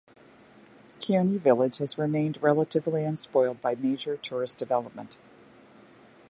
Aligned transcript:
Kioni 0.99 1.37
village 1.39 1.77
has 1.77 1.99
remained 1.99 2.41
relatively 2.41 3.03
unspoiled 3.05 3.61
by 3.61 3.75
major 3.75 4.17
tourist 4.17 4.57
development. 4.57 5.19